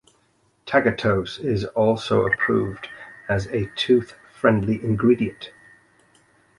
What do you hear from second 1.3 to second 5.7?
is also approved as a tooth-friendly ingredient.